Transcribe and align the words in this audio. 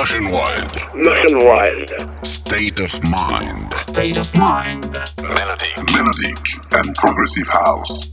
Nationwide. 0.00 0.94
Nationwide. 0.94 2.26
State 2.26 2.80
of 2.80 3.04
mind. 3.04 3.70
State 3.74 4.16
of 4.16 4.34
mind. 4.38 4.96
Melodic. 5.20 5.76
Melodic 5.92 6.38
and 6.72 6.94
progressive 6.94 7.46
house. 7.48 8.08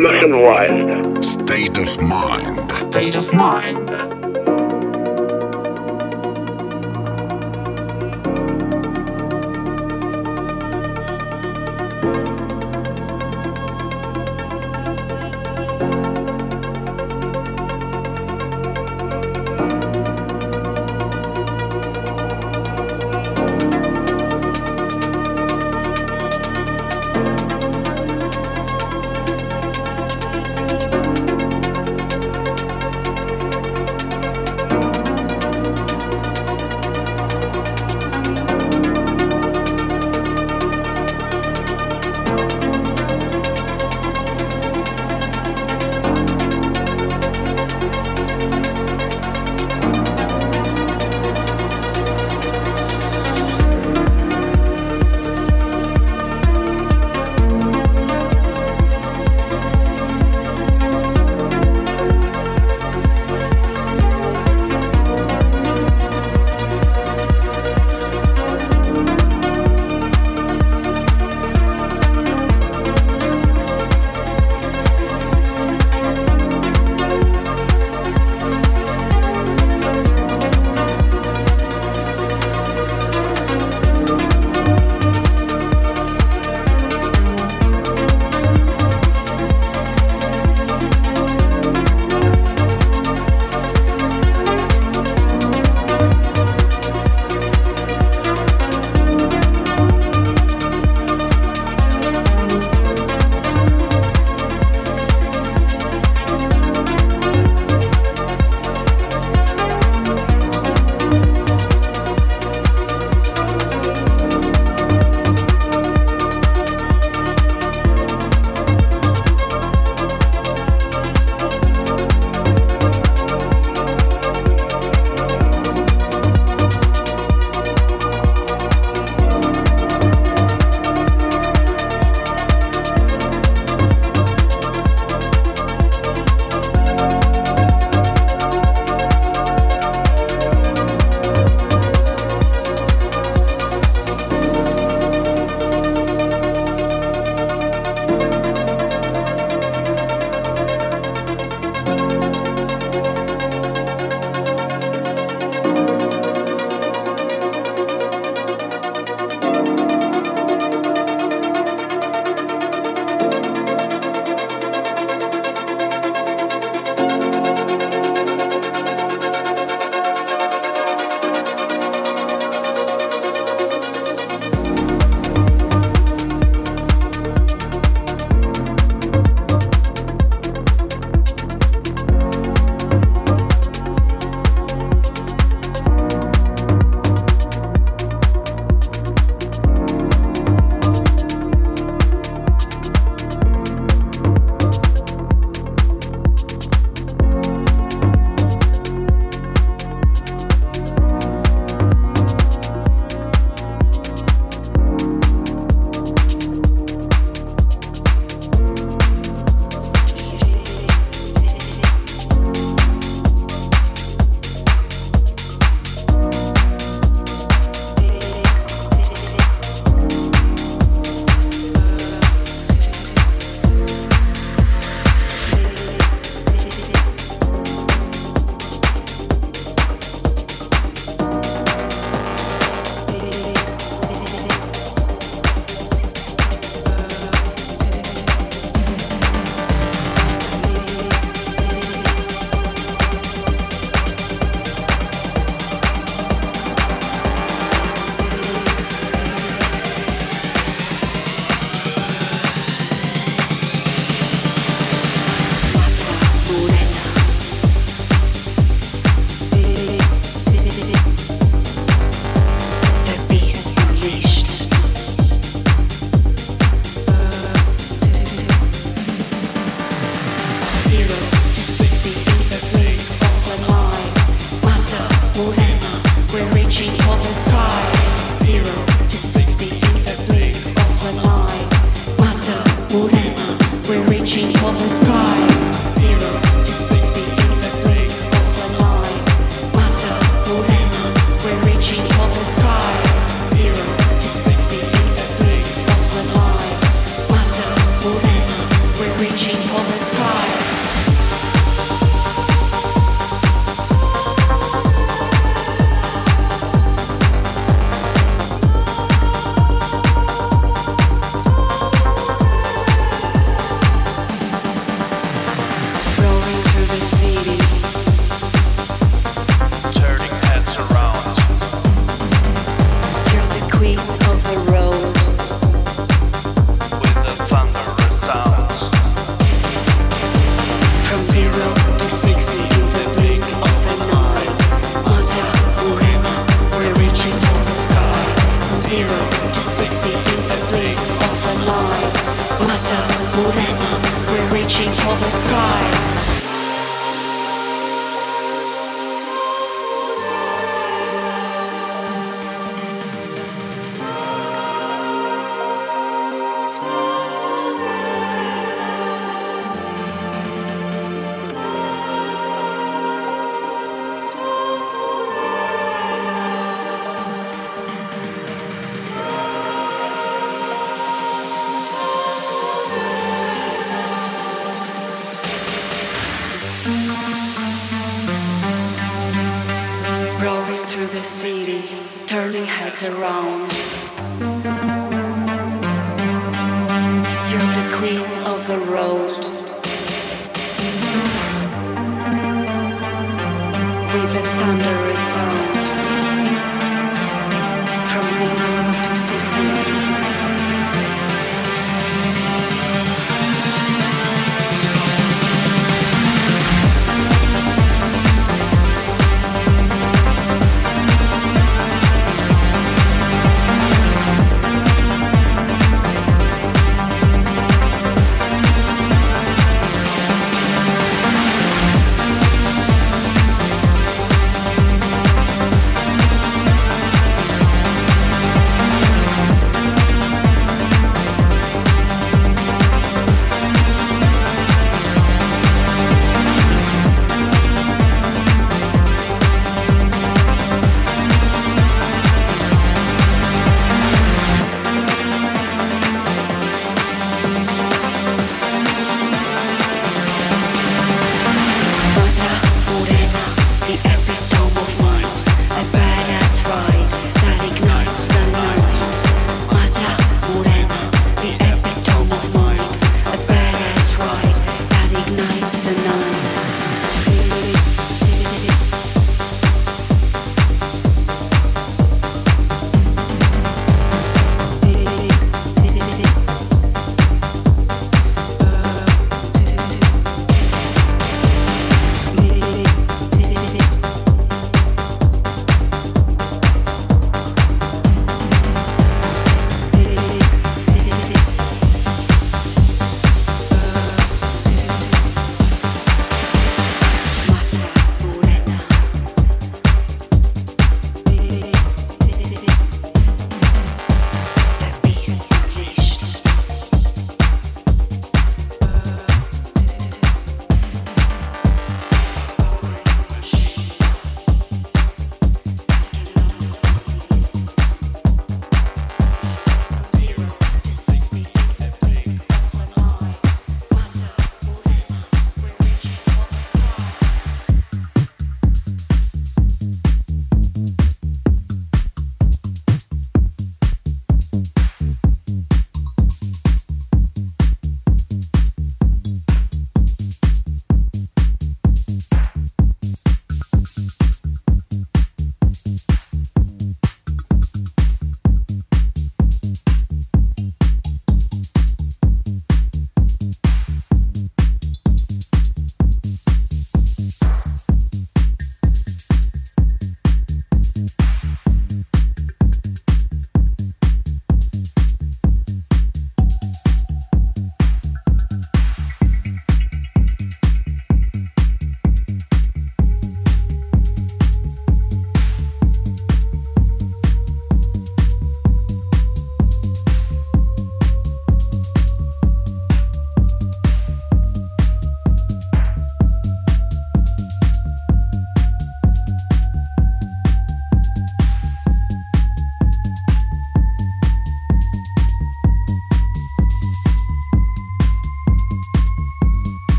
Nationwide. 0.00 0.70
Nationwide. 0.70 1.22
State 1.22 1.76
of 1.76 2.00
mind. 2.00 2.72
State 2.72 3.16
of 3.16 3.32
mind. 3.34 3.79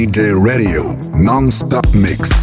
DJ 0.00 0.32
Radio, 0.32 0.96
non-stop 1.12 1.84
mix. 1.92 2.39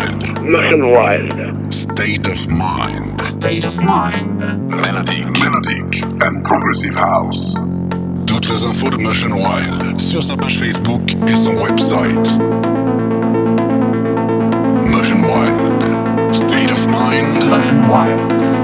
MotionWild. 0.00 1.34
Wild, 1.34 1.74
State 1.74 2.26
of 2.26 2.48
mind. 2.48 3.20
State 3.20 3.64
of 3.64 3.76
mind. 3.82 4.40
Melodic. 4.70 5.26
Melodic 5.38 6.04
and 6.22 6.42
progressive 6.44 6.96
house. 6.96 7.54
Toutes 8.26 8.48
les 8.48 8.64
infos 8.64 8.90
de 8.90 8.96
MotionWild 8.96 10.00
sur 10.00 10.22
sa 10.22 10.36
page 10.36 10.58
Facebook 10.58 11.02
et 11.26 11.34
son 11.34 11.54
website. 11.56 12.40
MotionWild. 14.86 15.82
State 16.32 16.70
of 16.70 16.86
mind. 16.86 17.44
MotionWild. 17.50 18.59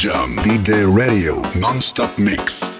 Belgium. 0.00 0.34
DJ 0.36 0.86
Radio 0.86 1.42
non-stop 1.60 2.16
mix. 2.16 2.79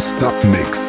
Non-stop 0.00 0.44
mix. 0.44 0.79